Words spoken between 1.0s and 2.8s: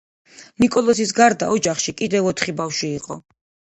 გარდა ოჯახში კიდევ ოთხი